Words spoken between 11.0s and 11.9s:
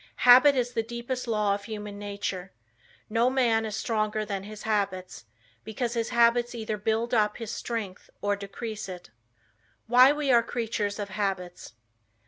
Habits.